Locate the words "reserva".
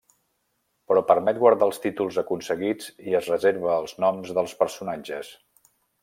3.33-3.71